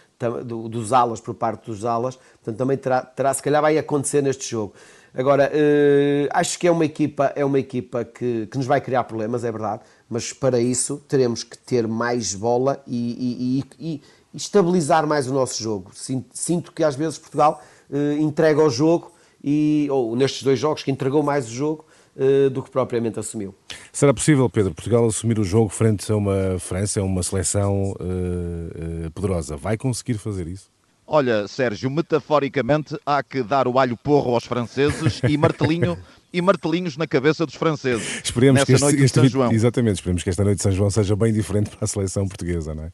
dos 0.45 0.93
alas, 0.93 1.21
por 1.21 1.35
parte 1.35 1.67
dos 1.71 1.85
alas, 1.85 2.17
portanto 2.17 2.57
também 2.57 2.77
terá, 2.77 3.03
terá 3.03 3.33
se 3.33 3.43
calhar 3.43 3.63
vai 3.63 3.79
acontecer 3.79 4.23
neste 4.23 4.51
jogo. 4.51 4.75
Agora, 5.15 5.51
eh, 5.53 6.29
acho 6.31 6.59
que 6.59 6.69
é 6.69 6.71
uma 6.71 6.85
equipa, 6.85 7.33
é 7.35 7.45
uma 7.45 7.59
equipa 7.59 8.05
que, 8.05 8.47
que 8.47 8.57
nos 8.57 8.67
vai 8.67 8.81
criar 8.81 9.05
problemas, 9.05 9.43
é 9.45 9.51
verdade, 9.51 9.83
mas 10.09 10.33
para 10.33 10.61
isso 10.61 11.03
teremos 11.09 11.43
que 11.43 11.59
ter 11.59 11.89
mais 11.89 12.35
bola 12.35 12.81
e, 12.87 13.65
e, 13.79 13.85
e, 13.87 13.95
e 13.95 14.03
estabilizar 14.37 15.07
mais 15.07 15.27
o 15.27 15.35
nosso 15.35 15.61
jogo. 15.61 15.91
Sinto, 15.95 16.29
sinto 16.33 16.73
que 16.73 16.85
às 16.85 16.95
vezes 16.95 17.19
Portugal 17.19 17.61
eh, 17.93 18.19
entrega 18.21 18.63
o 18.63 18.71
jogo 18.71 19.11
e, 19.43 19.89
ou 19.91 20.15
nestes 20.17 20.43
dois 20.43 20.59
jogos, 20.59 20.83
que 20.83 20.91
entregou 20.91 21.23
mais 21.23 21.49
o 21.49 21.51
jogo 21.53 21.85
uh, 22.17 22.51
do 22.51 22.63
que 22.63 22.71
propriamente 22.71 23.19
assumiu. 23.19 23.55
Será 23.93 24.13
possível, 24.13 24.49
Pedro, 24.49 24.75
Portugal 24.75 25.07
assumir 25.07 25.39
o 25.39 25.45
jogo 25.45 25.69
frente 25.69 26.11
a 26.11 26.17
uma 26.17 26.59
França, 26.59 27.01
a 27.01 27.03
uma 27.03 27.23
seleção 27.23 27.93
uh, 27.93 29.07
uh, 29.07 29.11
poderosa? 29.13 29.57
Vai 29.57 29.77
conseguir 29.77 30.15
fazer 30.15 30.47
isso? 30.47 30.71
Olha, 31.13 31.49
Sérgio, 31.49 31.91
metaforicamente 31.91 32.97
há 33.05 33.21
que 33.21 33.43
dar 33.43 33.67
o 33.67 33.81
alho 33.81 33.97
porro 33.97 34.33
aos 34.35 34.45
franceses 34.45 35.21
e 35.29 35.37
martelinho 35.37 35.99
e 36.33 36.41
martelinhos 36.41 36.97
na 36.97 37.05
cabeça 37.05 37.45
dos 37.45 37.57
franceses. 37.57 38.21
Esperemos 38.23 38.63
que 38.63 38.73
este, 38.73 38.83
noite 38.83 39.03
este, 39.03 39.21
de 39.21 39.29
São 39.29 39.29
João. 39.29 39.53
Exatamente, 39.53 39.97
esperemos 39.97 40.23
que 40.23 40.31
esta 40.31 40.45
noite 40.45 40.59
de 40.59 40.63
São 40.63 40.71
João 40.71 40.89
seja 40.89 41.17
bem 41.17 41.33
diferente 41.33 41.71
para 41.71 41.85
a 41.85 41.87
seleção 41.89 42.29
portuguesa, 42.29 42.77
não 42.77 42.85
é? 42.85 42.93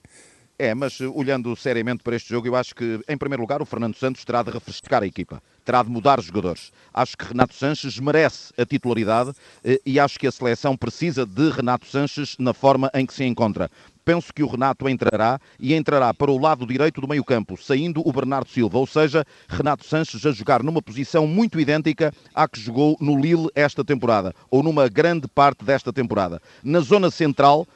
É, 0.59 0.75
mas 0.75 0.99
eh, 1.01 1.07
olhando 1.07 1.55
seriamente 1.55 2.03
para 2.03 2.17
este 2.17 2.31
jogo, 2.31 2.47
eu 2.47 2.57
acho 2.57 2.75
que, 2.75 2.99
em 3.07 3.19
primeiro 3.19 3.43
lugar, 3.43 3.61
o 3.61 3.67
Fernando 3.67 3.95
Santos 3.95 4.25
terá 4.25 4.43
de 4.43 4.51
refrescar 4.51 5.03
a 5.03 5.07
equipa, 5.07 5.43
terá 5.65 5.83
de 5.83 5.91
mudar 5.91 6.19
os 6.19 6.25
jogadores. 6.25 6.73
Acho 6.95 7.17
que 7.17 7.27
Renato 7.27 7.55
Sanches 7.55 7.99
merece 7.99 8.55
a 8.57 8.65
titularidade 8.65 9.33
eh, 9.63 9.79
e 9.85 10.01
acho 10.01 10.19
que 10.19 10.27
a 10.27 10.33
seleção 10.33 10.75
precisa 10.75 11.27
de 11.27 11.51
Renato 11.51 11.87
Sanches 11.87 12.37
na 12.39 12.55
forma 12.55 12.91
em 12.95 13.05
que 13.05 13.13
se 13.13 13.25
encontra 13.25 13.71
penso 14.07 14.33
que 14.33 14.45
o 14.45 14.47
Renato 14.47 14.89
entrará 14.89 15.41
e 15.59 15.75
entrará 15.75 16.15
para 16.15 16.31
o 16.31 16.39
lado 16.39 16.65
direito 16.65 17.01
do 17.01 17.09
meio-campo, 17.09 17.57
saindo 17.61 18.01
o 18.07 18.13
Bernardo 18.13 18.49
Silva, 18.49 18.79
ou 18.79 18.87
seja, 18.87 19.27
Renato 19.49 19.85
Sanches 19.85 20.25
a 20.25 20.31
jogar 20.31 20.63
numa 20.63 20.81
posição 20.81 21.27
muito 21.27 21.59
idêntica 21.59 22.15
à 22.33 22.47
que 22.47 22.61
jogou 22.61 22.97
no 23.01 23.21
Lille 23.21 23.49
esta 23.53 23.85
temporada, 23.85 24.33
ou 24.49 24.63
numa 24.63 24.89
grande 24.89 25.27
parte 25.27 25.65
desta 25.65 25.93
temporada. 25.93 26.41
Na 26.63 26.79
zona 26.79 27.11
central, 27.11 27.67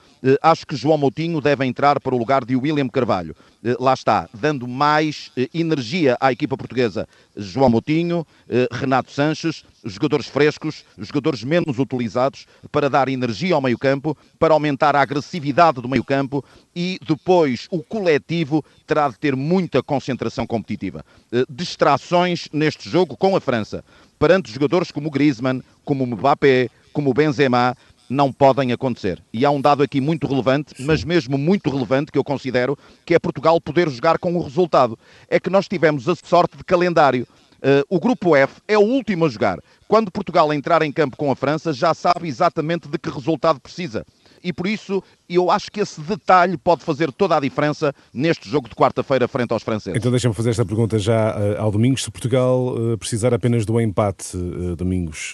acho 0.42 0.66
que 0.66 0.76
João 0.76 0.98
Moutinho 0.98 1.40
deve 1.40 1.64
entrar 1.64 2.00
para 2.00 2.14
o 2.14 2.18
lugar 2.18 2.44
de 2.44 2.56
William 2.56 2.88
Carvalho. 2.88 3.34
Eh, 3.62 3.76
lá 3.78 3.94
está, 3.94 4.28
dando 4.32 4.66
mais 4.66 5.30
eh, 5.36 5.48
energia 5.52 6.16
à 6.20 6.32
equipa 6.32 6.56
portuguesa. 6.56 7.06
João 7.36 7.70
Moutinho, 7.70 8.26
Renato 8.70 9.10
Sanches, 9.10 9.64
jogadores 9.84 10.26
frescos, 10.26 10.84
jogadores 10.98 11.42
menos 11.42 11.78
utilizados, 11.78 12.46
para 12.70 12.90
dar 12.90 13.08
energia 13.08 13.54
ao 13.54 13.62
meio-campo, 13.62 14.16
para 14.38 14.52
aumentar 14.52 14.94
a 14.94 15.00
agressividade 15.00 15.80
do 15.80 15.88
meio-campo 15.88 16.44
e 16.74 16.98
depois 17.06 17.66
o 17.70 17.82
coletivo 17.82 18.64
terá 18.86 19.08
de 19.08 19.18
ter 19.18 19.34
muita 19.34 19.82
concentração 19.82 20.46
competitiva. 20.46 21.04
Distrações 21.48 22.48
neste 22.52 22.90
jogo 22.90 23.16
com 23.16 23.36
a 23.36 23.40
França, 23.40 23.82
perante 24.18 24.52
jogadores 24.52 24.90
como 24.90 25.10
Griezmann, 25.10 25.62
como 25.82 26.06
Mbappé, 26.06 26.68
como 26.92 27.14
Benzema, 27.14 27.76
não 28.11 28.33
podem 28.33 28.73
acontecer. 28.73 29.23
E 29.33 29.45
há 29.45 29.50
um 29.50 29.61
dado 29.61 29.83
aqui 29.83 30.00
muito 30.00 30.26
relevante, 30.26 30.75
mas 30.81 31.05
mesmo 31.05 31.38
muito 31.38 31.71
relevante, 31.71 32.11
que 32.11 32.19
eu 32.19 32.25
considero, 32.25 32.76
que 33.07 33.14
é 33.14 33.19
Portugal 33.19 33.61
poder 33.61 33.88
jogar 33.88 34.19
com 34.19 34.35
o 34.35 34.43
resultado. 34.43 34.99
É 35.29 35.38
que 35.38 35.49
nós 35.49 35.69
tivemos 35.69 36.09
a 36.09 36.14
sorte 36.17 36.57
de 36.57 36.64
calendário. 36.64 37.26
Uh, 37.59 37.85
o 37.88 38.00
grupo 38.00 38.35
F 38.35 38.61
é 38.67 38.76
o 38.76 38.83
último 38.83 39.26
a 39.26 39.29
jogar. 39.29 39.59
Quando 39.87 40.11
Portugal 40.11 40.52
entrar 40.52 40.83
em 40.83 40.90
campo 40.90 41.17
com 41.17 41.31
a 41.31 41.37
França, 41.37 41.73
já 41.73 41.95
sabe 41.95 42.26
exatamente 42.26 42.88
de 42.88 42.99
que 42.99 43.11
resultado 43.11 43.61
precisa 43.61 44.05
e 44.42 44.52
por 44.52 44.66
isso 44.66 45.02
eu 45.28 45.50
acho 45.50 45.70
que 45.70 45.80
esse 45.80 46.00
detalhe 46.00 46.56
pode 46.56 46.82
fazer 46.82 47.12
toda 47.12 47.37
a 47.37 47.40
diferença 47.40 47.94
neste 48.12 48.49
jogo 48.49 48.68
de 48.68 48.75
quarta-feira 48.75 49.28
frente 49.28 49.52
aos 49.52 49.62
franceses. 49.62 49.97
Então 49.97 50.11
deixa-me 50.11 50.35
fazer 50.35 50.50
esta 50.50 50.64
pergunta 50.64 50.99
já 50.99 51.37
uh, 51.37 51.61
ao 51.61 51.70
Domingos. 51.70 52.04
Se 52.04 52.11
Portugal 52.11 52.75
uh, 52.75 52.99
precisar 52.99 53.32
apenas 53.32 53.64
do 53.64 53.80
empate, 53.80 54.37
uh, 54.37 54.76
Domingos, 54.76 55.32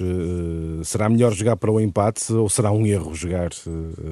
será 0.85 1.09
melhor 1.09 1.33
jogar 1.33 1.57
para 1.57 1.71
o 1.71 1.81
empate 1.81 2.33
ou 2.33 2.49
será 2.49 2.71
um 2.71 2.87
erro 2.87 3.15
jogar 3.15 3.51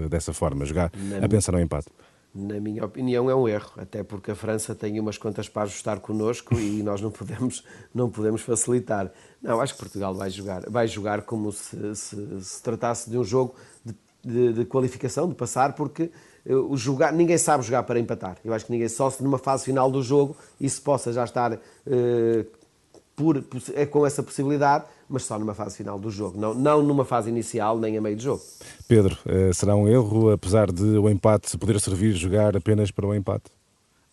dessa 0.09 0.33
forma, 0.33 0.65
jogar 0.65 0.91
Na 0.95 1.25
a 1.25 1.29
pensar 1.29 1.53
no 1.53 1.61
empate? 1.61 1.89
Na 2.35 2.59
minha 2.59 2.85
opinião 2.85 3.31
é 3.31 3.35
um 3.35 3.47
erro, 3.49 3.71
até 3.77 4.03
porque 4.03 4.33
a 4.33 4.35
França 4.35 4.75
tem 4.75 4.99
umas 4.99 5.17
contas 5.17 5.49
para 5.49 5.63
ajustar 5.63 6.01
connosco 6.01 6.59
e 6.59 6.83
nós 6.83 7.01
não 7.01 7.11
podemos, 7.13 7.63
não 7.95 8.11
podemos 8.11 8.43
facilitar. 8.43 9.13
Não, 9.41 9.61
acho 9.61 9.75
que 9.75 9.79
Portugal 9.79 10.13
vai 10.13 10.31
jogar, 10.31 10.69
vai 10.69 10.89
jogar 10.89 11.23
como 11.23 11.53
se, 11.53 11.95
se, 11.95 12.43
se 12.43 12.61
tratasse 12.61 13.09
de 13.09 13.17
um 13.17 13.23
jogo 13.23 13.55
de 14.25 14.53
de, 14.53 14.65
qualificação, 14.65 15.29
de 15.29 15.35
passar, 15.35 15.75
porque 15.75 16.11
eh, 16.47 16.55
o 16.55 16.77
jogar, 16.77 17.13
ninguém 17.13 17.39
sabe 17.39 17.65
jogar 17.65 17.83
para 17.83 17.99
empatar. 17.99 18.37
Eu 18.45 18.53
acho 18.53 18.67
que 18.67 18.73
ninguém, 18.73 18.89
só 18.89 19.11
se 19.11 19.23
numa 19.23 19.39
fase 19.39 19.65
final 19.65 19.91
do 19.91 20.03
jogo, 20.03 20.37
isso 20.61 20.83
possa 20.83 21.13
já 21.13 21.25
estar 21.25 21.53
uh, 21.53 22.47
por, 23.17 23.43
é 23.75 23.87
com 23.87 24.07
essa 24.07 24.23
possibilidade, 24.23 24.85
mas 25.09 25.25
só 25.25 25.39
numa 25.39 25.55
fase 25.55 25.77
final 25.77 25.99
do 25.99 26.11
jogo, 26.11 26.39
não, 26.39 26.55
não 26.55 26.83
numa 26.83 27.05
fase 27.05 27.31
inicial 27.31 27.79
nem 27.79 27.97
a 27.97 28.01
meio 28.01 28.17
do 28.17 28.23
jogo. 28.23 28.43
Pedro, 28.89 29.17
uh, 29.27 29.53
será 29.53 29.77
um 29.77 29.89
erro, 29.89 30.31
apesar 30.31 30.73
de 30.73 30.83
o 30.83 31.09
empate 31.09 31.57
poder 31.59 31.81
servir 31.81 32.13
jogar 32.15 32.57
apenas 32.57 32.91
para 32.91 33.07
o 33.07 33.15
empate? 33.15 33.54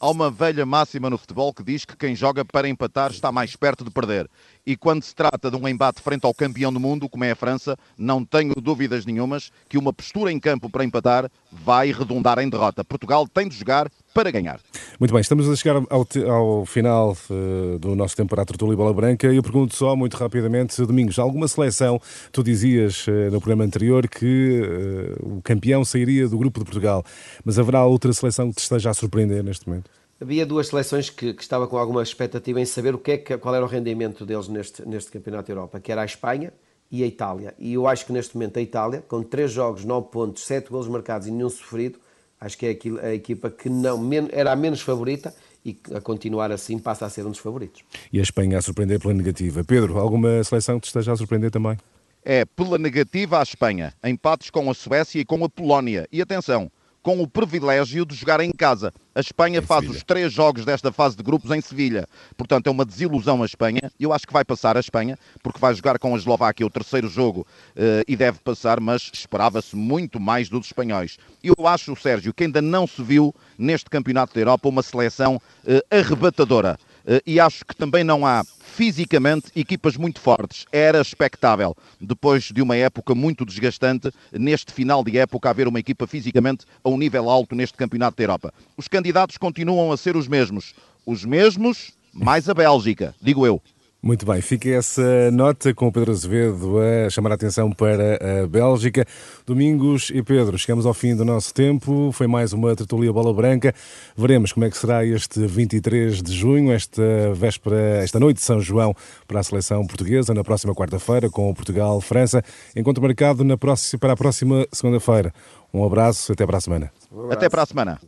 Há 0.03 0.09
uma 0.09 0.31
velha 0.31 0.65
máxima 0.65 1.11
no 1.11 1.17
futebol 1.19 1.53
que 1.53 1.61
diz 1.61 1.85
que 1.85 1.95
quem 1.95 2.15
joga 2.15 2.43
para 2.43 2.67
empatar 2.67 3.11
está 3.11 3.31
mais 3.31 3.55
perto 3.55 3.83
de 3.83 3.91
perder. 3.91 4.27
E 4.65 4.75
quando 4.75 5.03
se 5.03 5.13
trata 5.13 5.51
de 5.51 5.55
um 5.55 5.67
embate 5.67 6.01
frente 6.01 6.25
ao 6.25 6.33
campeão 6.33 6.73
do 6.73 6.79
mundo, 6.79 7.07
como 7.07 7.23
é 7.23 7.29
a 7.29 7.35
França, 7.35 7.77
não 7.95 8.25
tenho 8.25 8.55
dúvidas 8.55 9.05
nenhumas 9.05 9.51
que 9.69 9.77
uma 9.77 9.93
postura 9.93 10.31
em 10.31 10.39
campo 10.39 10.71
para 10.71 10.83
empatar 10.83 11.29
vai 11.51 11.91
redundar 11.91 12.39
em 12.39 12.49
derrota. 12.49 12.83
Portugal 12.83 13.27
tem 13.27 13.47
de 13.47 13.55
jogar 13.55 13.91
para 14.13 14.31
ganhar. 14.31 14.59
Muito 14.99 15.13
bem, 15.13 15.21
estamos 15.21 15.49
a 15.49 15.55
chegar 15.55 15.81
ao, 15.89 16.07
ao 16.29 16.65
final 16.65 17.17
uh, 17.29 17.79
do 17.79 17.95
nosso 17.95 18.15
tempo 18.15 18.29
para 18.29 18.41
a 18.41 18.45
Tertúlia 18.45 18.75
Bola 18.75 18.93
Branca. 18.93 19.27
Eu 19.27 19.41
pergunto 19.41 19.75
só, 19.75 19.95
muito 19.95 20.15
rapidamente, 20.17 20.79
Domingos, 20.85 21.17
alguma 21.17 21.47
seleção, 21.47 21.99
tu 22.31 22.43
dizias 22.43 23.07
uh, 23.07 23.31
no 23.31 23.39
programa 23.39 23.63
anterior 23.63 24.07
que 24.07 24.61
uh, 24.61 25.37
o 25.37 25.41
campeão 25.41 25.85
sairia 25.85 26.27
do 26.27 26.37
grupo 26.37 26.59
de 26.59 26.65
Portugal, 26.65 27.03
mas 27.45 27.57
haverá 27.57 27.85
outra 27.85 28.11
seleção 28.13 28.49
que 28.49 28.55
te 28.55 28.63
esteja 28.63 28.89
a 28.89 28.93
surpreender 28.93 29.43
neste 29.43 29.67
momento? 29.67 29.89
Havia 30.21 30.45
duas 30.45 30.67
seleções 30.67 31.09
que, 31.09 31.33
que 31.33 31.41
estava 31.41 31.67
com 31.67 31.77
alguma 31.77 32.03
expectativa 32.03 32.61
em 32.61 32.65
saber 32.65 32.93
o 32.93 32.99
que 32.99 33.11
é 33.11 33.17
que, 33.17 33.37
qual 33.39 33.55
era 33.55 33.65
o 33.65 33.67
rendimento 33.67 34.23
deles 34.23 34.47
neste, 34.47 34.87
neste 34.87 35.09
Campeonato 35.09 35.47
da 35.47 35.53
Europa, 35.53 35.79
que 35.79 35.91
era 35.91 36.03
a 36.03 36.05
Espanha 36.05 36.53
e 36.91 37.03
a 37.03 37.07
Itália. 37.07 37.55
E 37.57 37.73
eu 37.73 37.87
acho 37.87 38.05
que 38.05 38.13
neste 38.13 38.35
momento 38.35 38.59
a 38.59 38.61
Itália, 38.61 39.03
com 39.07 39.23
3 39.23 39.51
jogos, 39.51 39.83
9 39.83 40.09
pontos, 40.11 40.45
7 40.45 40.69
golos 40.69 40.87
marcados 40.87 41.27
e 41.27 41.31
nenhum 41.31 41.49
sofrido, 41.49 41.97
acho 42.41 42.57
que 42.57 42.65
é 42.65 42.77
a 43.03 43.13
equipa 43.13 43.51
que 43.51 43.69
não, 43.69 44.01
era 44.31 44.51
a 44.51 44.55
menos 44.55 44.81
favorita 44.81 45.33
e 45.63 45.77
a 45.93 46.01
continuar 46.01 46.51
assim 46.51 46.79
passa 46.79 47.05
a 47.05 47.09
ser 47.09 47.25
um 47.25 47.29
dos 47.29 47.39
favoritos. 47.39 47.83
E 48.11 48.19
a 48.19 48.23
Espanha 48.23 48.57
a 48.57 48.61
surpreender 48.61 48.99
pela 48.99 49.13
negativa. 49.13 49.63
Pedro, 49.63 49.99
alguma 49.99 50.43
seleção 50.43 50.79
que 50.79 50.85
te 50.85 50.87
esteja 50.87 51.13
a 51.13 51.15
surpreender 51.15 51.51
também? 51.51 51.77
É, 52.25 52.43
pela 52.45 52.77
negativa 52.77 53.39
a 53.39 53.43
Espanha, 53.43 53.93
empates 54.03 54.49
com 54.49 54.69
a 54.69 54.73
Suécia 54.73 55.19
e 55.19 55.25
com 55.25 55.43
a 55.45 55.49
Polónia. 55.49 56.07
E 56.11 56.21
atenção, 56.21 56.71
com 57.01 57.21
o 57.21 57.27
privilégio 57.27 58.05
de 58.05 58.15
jogar 58.15 58.39
em 58.41 58.51
casa. 58.51 58.93
A 59.13 59.19
Espanha 59.19 59.59
em 59.59 59.61
faz 59.61 59.81
Sevilha. 59.81 59.97
os 59.97 60.03
três 60.03 60.31
jogos 60.31 60.63
desta 60.63 60.91
fase 60.91 61.17
de 61.17 61.23
grupos 61.23 61.51
em 61.51 61.59
Sevilha. 61.59 62.07
Portanto, 62.37 62.67
é 62.67 62.71
uma 62.71 62.85
desilusão 62.85 63.41
a 63.41 63.45
Espanha. 63.45 63.91
Eu 63.99 64.13
acho 64.13 64.27
que 64.27 64.33
vai 64.33 64.45
passar 64.45 64.77
a 64.77 64.79
Espanha, 64.79 65.17
porque 65.43 65.59
vai 65.59 65.73
jogar 65.73 65.97
com 65.99 66.13
a 66.13 66.17
Eslováquia 66.17 66.65
o 66.65 66.69
terceiro 66.69 67.09
jogo 67.09 67.41
uh, 67.75 68.03
e 68.07 68.15
deve 68.15 68.39
passar, 68.39 68.79
mas 68.79 69.09
esperava-se 69.13 69.75
muito 69.75 70.19
mais 70.19 70.47
dos 70.47 70.67
espanhóis. 70.67 71.17
Eu 71.43 71.67
acho, 71.67 71.95
Sérgio, 71.95 72.33
que 72.33 72.43
ainda 72.43 72.61
não 72.61 72.85
se 72.85 73.01
viu 73.01 73.33
neste 73.57 73.89
Campeonato 73.89 74.33
da 74.33 74.41
Europa 74.41 74.69
uma 74.69 74.83
seleção 74.83 75.35
uh, 75.35 75.95
arrebatadora. 75.95 76.77
Uh, 77.05 77.21
e 77.25 77.39
acho 77.39 77.65
que 77.65 77.75
também 77.75 78.03
não 78.03 78.25
há 78.25 78.43
fisicamente 78.43 79.51
equipas 79.55 79.97
muito 79.97 80.19
fortes. 80.19 80.65
Era 80.71 81.01
expectável, 81.01 81.75
depois 81.99 82.45
de 82.45 82.61
uma 82.61 82.75
época 82.75 83.13
muito 83.13 83.45
desgastante, 83.45 84.11
neste 84.31 84.71
final 84.71 85.03
de 85.03 85.17
época, 85.17 85.49
haver 85.49 85.67
uma 85.67 85.79
equipa 85.79 86.07
fisicamente 86.07 86.65
a 86.83 86.89
um 86.89 86.97
nível 86.97 87.29
alto 87.29 87.55
neste 87.55 87.77
Campeonato 87.77 88.17
da 88.17 88.23
Europa. 88.23 88.53
Os 88.77 88.87
candidatos 88.87 89.37
continuam 89.37 89.91
a 89.91 89.97
ser 89.97 90.15
os 90.15 90.27
mesmos. 90.27 90.73
Os 91.05 91.25
mesmos, 91.25 91.91
mais 92.13 92.47
a 92.47 92.53
Bélgica, 92.53 93.15
digo 93.21 93.45
eu. 93.45 93.61
Muito 94.03 94.25
bem, 94.25 94.41
fica 94.41 94.67
essa 94.67 95.29
nota 95.29 95.75
com 95.75 95.85
o 95.85 95.91
Pedro 95.91 96.11
Azevedo 96.11 96.79
a 96.79 97.07
chamar 97.11 97.33
a 97.33 97.35
atenção 97.35 97.71
para 97.71 98.43
a 98.43 98.47
Bélgica. 98.47 99.05
Domingos 99.45 100.09
e 100.09 100.23
Pedro, 100.23 100.57
chegamos 100.57 100.87
ao 100.87 100.93
fim 100.93 101.15
do 101.15 101.23
nosso 101.23 101.53
tempo. 101.53 102.11
Foi 102.11 102.25
mais 102.25 102.51
uma 102.51 102.75
tertulia 102.75 103.13
bola 103.13 103.31
branca. 103.31 103.75
Veremos 104.17 104.53
como 104.53 104.65
é 104.65 104.71
que 104.71 104.77
será 104.77 105.05
este 105.05 105.45
23 105.45 106.23
de 106.23 106.33
junho, 106.33 106.71
esta 106.71 107.03
véspera, 107.35 108.01
esta 108.03 108.19
noite 108.19 108.37
de 108.37 108.43
São 108.43 108.59
João 108.59 108.95
para 109.27 109.39
a 109.39 109.43
seleção 109.43 109.85
portuguesa, 109.85 110.33
na 110.33 110.43
próxima 110.43 110.73
quarta-feira, 110.73 111.29
com 111.29 111.53
Portugal-França. 111.53 112.43
Encontro 112.75 113.03
marcado 113.03 113.43
na 113.43 113.55
próxima, 113.55 113.99
para 113.99 114.13
a 114.13 114.17
próxima 114.17 114.65
segunda-feira. 114.71 115.31
Um 115.71 115.85
abraço, 115.85 116.31
até 116.31 116.43
para 116.47 116.57
a 116.57 116.61
semana. 116.61 116.91
Um 117.11 117.31
até 117.31 117.47
para 117.47 117.61
a 117.61 117.65
semana. 117.67 117.99